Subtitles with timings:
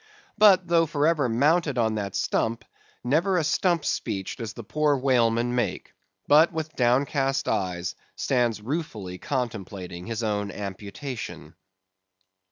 [0.35, 2.65] But, though for ever mounted on that stump,
[3.03, 5.93] never a stump speech does the poor whaleman make;
[6.27, 11.53] but, with downcast eyes, stands ruefully contemplating his own amputation.